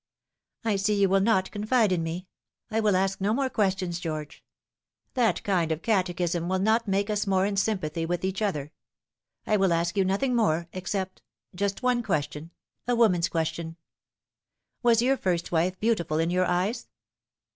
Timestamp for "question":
12.01-12.49, 13.29-13.77